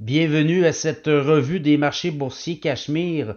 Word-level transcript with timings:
Bienvenue 0.00 0.64
à 0.64 0.72
cette 0.72 1.06
revue 1.06 1.58
des 1.58 1.76
marchés 1.76 2.12
boursiers 2.12 2.60
Cachemire 2.60 3.34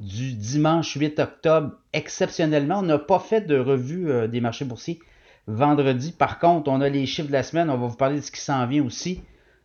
du 0.00 0.32
dimanche 0.32 0.94
8 0.94 1.20
octobre. 1.20 1.70
Exceptionnellement, 1.92 2.80
on 2.80 2.82
n'a 2.82 2.98
pas 2.98 3.20
fait 3.20 3.42
de 3.42 3.56
revue 3.56 4.10
euh, 4.10 4.26
des 4.26 4.40
marchés 4.40 4.64
boursiers 4.64 4.98
vendredi. 5.46 6.10
Par 6.10 6.40
contre, 6.40 6.68
on 6.68 6.80
a 6.80 6.88
les 6.88 7.06
chiffres 7.06 7.28
de 7.28 7.32
la 7.32 7.44
semaine. 7.44 7.70
On 7.70 7.78
va 7.78 7.86
vous 7.86 7.96
parler 7.96 8.16
de 8.16 8.22
ce 8.22 8.32
qui 8.32 8.40
s'en 8.40 8.66
vient 8.66 8.84
aussi. 8.84 9.22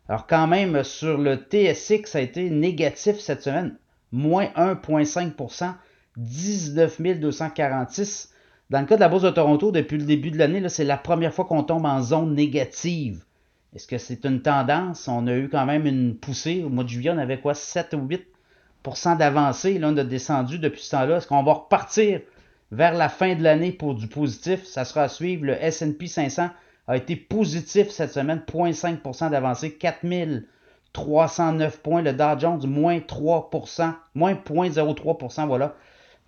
Alors 0.07 0.27
quand 0.27 0.45
même, 0.45 0.83
sur 0.83 1.17
le 1.17 1.35
TSX, 1.35 2.11
ça 2.11 2.19
a 2.19 2.21
été 2.21 2.51
négatif 2.51 3.19
cette 3.19 3.41
semaine. 3.41 3.77
Moins 4.11 4.45
1,5%, 4.55 5.73
19 6.15 7.01
246. 7.21 8.29
Dans 8.69 8.81
le 8.81 8.85
cas 8.85 8.97
de 8.97 9.01
la 9.01 9.09
Bourse 9.09 9.23
de 9.23 9.31
Toronto, 9.31 9.71
depuis 9.71 9.97
le 9.97 10.05
début 10.05 10.29
de 10.29 10.37
l'année, 10.37 10.69
c'est 10.69 10.83
la 10.83 10.97
première 10.97 11.33
fois 11.33 11.45
qu'on 11.45 11.63
tombe 11.63 11.87
en 11.87 12.03
zone 12.03 12.35
négative. 12.35 13.23
Est-ce 13.75 13.87
que 13.87 13.97
c'est 13.97 14.23
une 14.23 14.41
tendance? 14.41 15.09
On 15.09 15.27
a 15.27 15.35
eu 15.35 15.49
quand 15.49 15.65
même 15.65 15.85
une 15.85 16.15
poussée. 16.15 16.63
Au 16.63 16.69
mois 16.69 16.85
de 16.85 16.89
juillet, 16.89 17.09
on 17.09 17.17
avait 17.17 17.41
quoi? 17.41 17.53
7 17.53 17.93
ou 17.95 18.07
8% 18.85 19.17
d'avancée. 19.17 19.77
Là, 19.79 19.89
on 19.89 19.97
a 19.97 20.05
descendu 20.05 20.59
depuis 20.59 20.81
ce 20.81 20.91
temps-là. 20.91 21.17
Est-ce 21.17 21.27
qu'on 21.27 21.43
va 21.43 21.51
repartir 21.51 22.21
vers 22.71 22.93
la 22.93 23.09
fin 23.09 23.35
de 23.35 23.43
l'année 23.43 23.73
pour 23.73 23.93
du 23.93 24.07
positif? 24.07 24.63
Ça 24.63 24.85
sera 24.85 25.03
à 25.03 25.09
suivre. 25.09 25.43
Le 25.43 25.61
S&P 25.61 26.07
500 26.07 26.51
a 26.87 26.95
été 26.95 27.17
positif 27.17 27.89
cette 27.89 28.13
semaine. 28.13 28.41
0,5% 28.47 29.29
d'avancée. 29.29 29.73
4309 29.73 31.81
points. 31.81 32.01
Le 32.01 32.13
Dow 32.13 32.39
Jones, 32.39 32.65
moins 32.65 32.99
3% 32.99 33.93
moins 34.15 34.35
0,03% 34.35 35.47
voilà. 35.47 35.75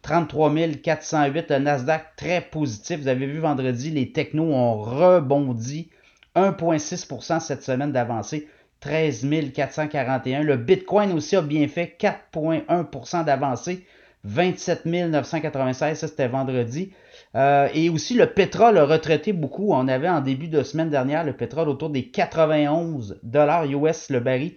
33 0.02 0.54
408. 0.84 1.50
Le 1.50 1.60
Nasdaq, 1.60 2.08
très 2.18 2.42
positif. 2.42 3.00
Vous 3.00 3.08
avez 3.08 3.26
vu 3.26 3.40
vendredi, 3.40 3.90
les 3.90 4.12
technos 4.12 4.54
ont 4.54 4.82
rebondi 4.82 5.88
1,6% 6.38 7.40
cette 7.40 7.64
semaine 7.64 7.92
d'avancée. 7.92 8.48
13 8.80 9.28
441. 9.54 10.44
Le 10.44 10.58
Bitcoin 10.58 11.12
aussi 11.12 11.36
a 11.36 11.42
bien 11.42 11.68
fait 11.68 11.98
4,1% 12.00 13.26
d'avancée. 13.26 13.86
27 14.24 14.86
996, 14.86 15.98
ça 15.98 16.08
c'était 16.08 16.28
vendredi. 16.28 16.92
Euh, 17.36 17.70
et 17.74 17.90
aussi 17.90 18.14
le 18.14 18.28
pétrole 18.28 18.78
a 18.78 18.86
retraité 18.86 19.32
beaucoup. 19.32 19.74
On 19.74 19.88
avait 19.88 20.10
en 20.10 20.22
début 20.22 20.48
de 20.48 20.64
semaine 20.64 20.90
dernière 20.90 21.24
le 21.24 21.34
pétrole 21.34 21.70
autour 21.70 21.90
des 21.90 22.08
91 22.08 23.20
dollars 23.24 23.66
US 23.66 24.10
le 24.10 24.20
baril, 24.20 24.54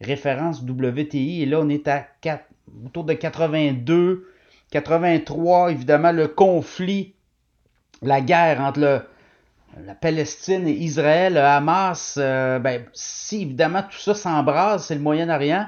référence 0.00 0.62
WTI. 0.62 1.42
Et 1.42 1.46
là 1.46 1.60
on 1.60 1.68
est 1.68 1.88
à 1.88 2.06
4, 2.20 2.44
autour 2.84 3.04
de 3.04 3.14
82, 3.14 4.28
83. 4.70 5.72
Évidemment 5.72 6.12
le 6.12 6.28
conflit, 6.28 7.14
la 8.02 8.20
guerre 8.20 8.60
entre 8.60 8.80
le, 8.80 9.00
la 9.82 9.94
Palestine 9.94 10.68
et 10.68 10.72
Israël, 10.72 11.36
Hamas, 11.36 12.16
euh, 12.18 12.58
ben, 12.58 12.84
si 12.92 13.42
évidemment 13.42 13.82
tout 13.82 13.98
ça 13.98 14.14
s'embrase, 14.14 14.86
c'est 14.86 14.94
le 14.94 15.00
Moyen-Orient. 15.00 15.66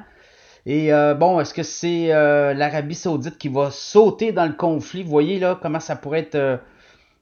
Et 0.64 0.92
euh, 0.92 1.14
bon, 1.14 1.40
est-ce 1.40 1.54
que 1.54 1.62
c'est 1.62 2.12
euh, 2.12 2.52
l'Arabie 2.54 2.94
Saoudite 2.94 3.38
qui 3.38 3.48
va 3.48 3.70
sauter 3.70 4.32
dans 4.32 4.46
le 4.46 4.52
conflit? 4.52 5.02
Vous 5.02 5.10
voyez 5.10 5.38
là 5.38 5.58
comment 5.60 5.80
ça 5.80 5.96
pourrait 5.96 6.20
être, 6.20 6.60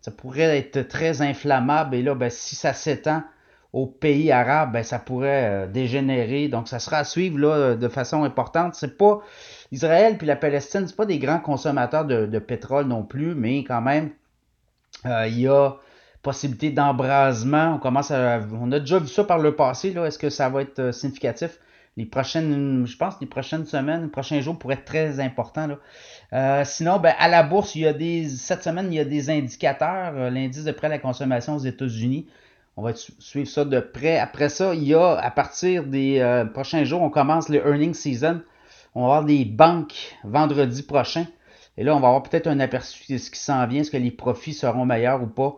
ça 0.00 0.10
pourrait 0.10 0.58
être 0.58 0.88
très 0.88 1.22
inflammable. 1.22 1.94
Et 1.94 2.02
là, 2.02 2.14
ben, 2.14 2.30
si 2.30 2.54
ça 2.56 2.72
s'étend 2.72 3.22
aux 3.72 3.86
pays 3.86 4.30
arabes, 4.30 4.72
ben, 4.72 4.82
ça 4.82 4.98
pourrait 4.98 5.68
dégénérer. 5.68 6.48
Donc, 6.48 6.68
ça 6.68 6.78
sera 6.78 6.98
à 6.98 7.04
suivre 7.04 7.38
là, 7.38 7.74
de 7.74 7.88
façon 7.88 8.24
importante. 8.24 8.74
C'est 8.74 8.96
pas 8.96 9.20
Israël 9.72 10.16
puis 10.16 10.26
la 10.26 10.36
Palestine, 10.36 10.86
c'est 10.86 10.96
pas 10.96 11.06
des 11.06 11.18
grands 11.18 11.40
consommateurs 11.40 12.04
de, 12.04 12.26
de 12.26 12.38
pétrole 12.38 12.86
non 12.86 13.02
plus, 13.02 13.34
mais 13.34 13.58
quand 13.58 13.82
même, 13.82 14.10
il 15.04 15.40
y 15.40 15.48
a 15.48 15.76
possibilité 16.24 16.70
d'embrasement. 16.70 17.74
On 17.76 17.78
commence 17.78 18.10
à, 18.10 18.40
on 18.60 18.72
a 18.72 18.80
déjà 18.80 18.98
vu 18.98 19.06
ça 19.06 19.22
par 19.22 19.38
le 19.38 19.54
passé. 19.54 19.92
Là. 19.92 20.06
Est-ce 20.06 20.18
que 20.18 20.30
ça 20.30 20.48
va 20.48 20.62
être 20.62 20.80
euh, 20.80 20.90
significatif? 20.90 21.60
Les 21.96 22.06
prochaines, 22.06 22.84
je 22.88 22.96
pense, 22.96 23.14
les 23.20 23.28
prochaines 23.28 23.66
semaines, 23.66 24.02
les 24.02 24.08
prochains 24.08 24.40
jours 24.40 24.58
pourraient 24.58 24.74
être 24.74 24.84
très 24.84 25.20
importants. 25.20 25.68
Là. 25.68 25.78
Euh, 26.32 26.64
sinon, 26.64 26.98
ben, 26.98 27.14
à 27.20 27.28
la 27.28 27.44
bourse, 27.44 27.76
il 27.76 27.82
y 27.82 27.86
a 27.86 27.92
des, 27.92 28.28
cette 28.28 28.64
semaine, 28.64 28.88
il 28.90 28.96
y 28.96 29.00
a 29.00 29.04
des 29.04 29.30
indicateurs. 29.30 30.14
Euh, 30.16 30.30
l'indice 30.30 30.64
de 30.64 30.72
prêt 30.72 30.88
à 30.88 30.90
la 30.90 30.98
consommation 30.98 31.54
aux 31.54 31.60
États-Unis. 31.60 32.26
On 32.76 32.82
va 32.82 32.90
suivre 32.94 33.48
ça 33.48 33.64
de 33.64 33.78
près. 33.78 34.18
Après 34.18 34.48
ça, 34.48 34.74
il 34.74 34.82
y 34.82 34.94
a, 34.94 35.12
à 35.12 35.30
partir 35.30 35.84
des 35.84 36.44
prochains 36.52 36.82
jours, 36.82 37.02
on 37.02 37.10
commence 37.10 37.48
le 37.48 37.64
earning 37.64 37.94
season. 37.94 38.40
On 38.96 39.02
va 39.02 39.06
avoir 39.06 39.24
des 39.24 39.44
banques 39.44 40.16
vendredi 40.24 40.82
prochain. 40.82 41.26
Et 41.76 41.84
là, 41.84 41.94
on 41.94 42.00
va 42.00 42.08
avoir 42.08 42.24
peut-être 42.24 42.48
un 42.48 42.58
aperçu 42.58 43.12
de 43.12 43.18
ce 43.18 43.30
qui 43.30 43.38
s'en 43.38 43.64
vient. 43.68 43.82
Est-ce 43.82 43.92
que 43.92 43.96
les 43.96 44.10
profits 44.10 44.54
seront 44.54 44.86
meilleurs 44.86 45.22
ou 45.22 45.28
pas? 45.28 45.56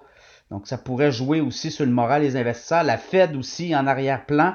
Donc, 0.50 0.66
ça 0.66 0.78
pourrait 0.78 1.10
jouer 1.10 1.40
aussi 1.40 1.70
sur 1.70 1.84
le 1.84 1.90
moral 1.90 2.22
des 2.22 2.36
investisseurs. 2.36 2.84
La 2.84 2.98
Fed 2.98 3.34
aussi 3.36 3.74
en 3.74 3.86
arrière-plan. 3.86 4.54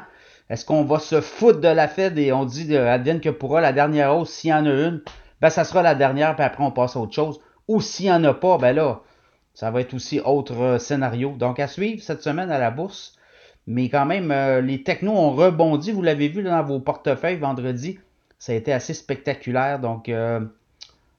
Est-ce 0.49 0.65
qu'on 0.65 0.83
va 0.83 0.99
se 0.99 1.21
foutre 1.21 1.61
de 1.61 1.67
la 1.67 1.87
Fed 1.87 2.17
et 2.17 2.31
on 2.33 2.45
dit 2.45 2.75
advienne 2.75 3.21
que 3.21 3.29
pourra 3.29 3.61
la 3.61 3.73
dernière 3.73 4.15
hausse, 4.15 4.31
s'il 4.31 4.49
y 4.49 4.53
en 4.53 4.65
a 4.65 4.69
une, 4.69 5.01
ben 5.39 5.49
ça 5.49 5.63
sera 5.63 5.81
la 5.81 5.95
dernière, 5.95 6.35
puis 6.35 6.43
après 6.43 6.63
on 6.63 6.71
passe 6.71 6.95
à 6.95 6.99
autre 6.99 7.13
chose. 7.13 7.39
Ou 7.67 7.79
s'il 7.79 8.07
n'y 8.07 8.11
en 8.11 8.23
a 8.25 8.33
pas, 8.33 8.57
ben 8.57 8.75
là, 8.75 9.01
ça 9.53 9.71
va 9.71 9.81
être 9.81 9.93
aussi 9.93 10.19
autre 10.19 10.59
euh, 10.61 10.77
scénario. 10.77 11.35
Donc 11.37 11.59
à 11.59 11.67
suivre 11.67 12.01
cette 12.01 12.21
semaine 12.21 12.51
à 12.51 12.59
la 12.59 12.71
bourse. 12.71 13.15
Mais 13.67 13.89
quand 13.89 14.05
même, 14.05 14.31
euh, 14.31 14.61
les 14.61 14.83
technos 14.83 15.13
ont 15.13 15.31
rebondi. 15.31 15.91
Vous 15.91 16.01
l'avez 16.01 16.27
vu 16.29 16.43
dans 16.43 16.63
vos 16.63 16.79
portefeuilles 16.79 17.37
vendredi. 17.37 17.99
Ça 18.39 18.53
a 18.53 18.55
été 18.55 18.73
assez 18.73 18.93
spectaculaire. 18.93 19.79
Donc, 19.79 20.09
euh, 20.09 20.41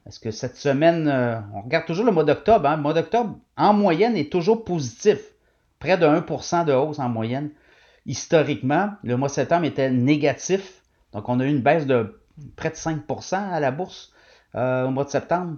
est-ce 0.06 0.18
que 0.18 0.30
cette 0.30 0.56
semaine, 0.56 1.08
euh, 1.08 1.38
on 1.54 1.62
regarde 1.62 1.86
toujours 1.86 2.04
le 2.04 2.12
mois 2.12 2.24
d'octobre, 2.24 2.68
hein? 2.68 2.76
le 2.76 2.82
mois 2.82 2.92
d'octobre, 2.92 3.38
en 3.56 3.72
moyenne, 3.72 4.16
est 4.16 4.32
toujours 4.32 4.64
positif. 4.64 5.18
Près 5.78 5.96
de 5.96 6.06
1% 6.06 6.64
de 6.64 6.72
hausse 6.72 6.98
en 6.98 7.08
moyenne. 7.08 7.50
Historiquement, 8.06 8.90
le 9.04 9.16
mois 9.16 9.28
de 9.28 9.34
septembre 9.34 9.64
était 9.64 9.90
négatif. 9.90 10.82
Donc, 11.12 11.28
on 11.28 11.38
a 11.38 11.44
eu 11.44 11.48
une 11.48 11.60
baisse 11.60 11.86
de 11.86 12.20
près 12.56 12.70
de 12.70 12.74
5% 12.74 13.36
à 13.36 13.60
la 13.60 13.70
bourse 13.70 14.12
euh, 14.56 14.86
au 14.86 14.90
mois 14.90 15.04
de 15.04 15.10
septembre. 15.10 15.56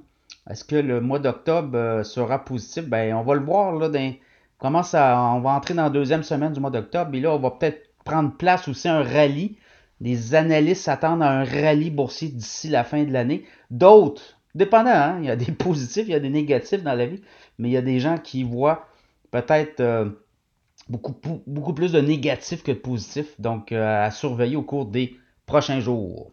Est-ce 0.50 0.64
que 0.64 0.76
le 0.76 1.00
mois 1.00 1.18
d'octobre 1.18 1.76
euh, 1.76 2.02
sera 2.02 2.44
positif? 2.44 2.84
Ben, 2.86 3.14
on 3.14 3.22
va 3.22 3.34
le 3.34 3.40
voir 3.40 3.72
là. 3.72 3.88
commence 4.58 4.94
à, 4.94 5.18
on 5.18 5.40
va 5.40 5.50
entrer 5.50 5.72
dans 5.72 5.84
la 5.84 5.90
deuxième 5.90 6.22
semaine 6.22 6.52
du 6.52 6.60
mois 6.60 6.70
d'octobre. 6.70 7.14
Et 7.14 7.20
là, 7.20 7.32
on 7.34 7.38
va 7.38 7.50
peut-être 7.52 7.88
prendre 8.04 8.36
place 8.36 8.68
aussi 8.68 8.88
un 8.88 9.02
rallye. 9.02 9.56
Les 10.00 10.34
analystes 10.34 10.84
s'attendent 10.84 11.22
à 11.22 11.30
un 11.30 11.44
rallye 11.44 11.90
boursier 11.90 12.28
d'ici 12.28 12.68
la 12.68 12.84
fin 12.84 13.04
de 13.04 13.12
l'année. 13.12 13.46
D'autres 13.70 14.33
Dépendant, 14.54 14.90
hein? 14.90 15.18
il 15.20 15.26
y 15.26 15.30
a 15.30 15.36
des 15.36 15.52
positifs, 15.52 16.04
il 16.06 16.12
y 16.12 16.14
a 16.14 16.20
des 16.20 16.30
négatifs 16.30 16.82
dans 16.82 16.94
la 16.94 17.06
vie, 17.06 17.22
mais 17.58 17.68
il 17.68 17.72
y 17.72 17.76
a 17.76 17.82
des 17.82 18.00
gens 18.00 18.18
qui 18.18 18.44
voient 18.44 18.86
peut-être 19.30 19.80
euh, 19.80 20.10
beaucoup, 20.88 21.12
plus 21.74 21.92
de 21.92 22.00
négatifs 22.00 22.62
que 22.62 22.72
de 22.72 22.78
positifs, 22.78 23.40
donc 23.40 23.72
euh, 23.72 24.06
à 24.06 24.10
surveiller 24.10 24.56
au 24.56 24.62
cours 24.62 24.86
des 24.86 25.16
prochains 25.46 25.80
jours. 25.80 26.30